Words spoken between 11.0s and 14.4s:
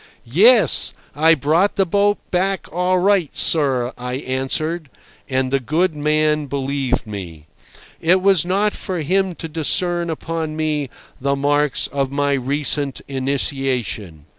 the marks of my recent initiation.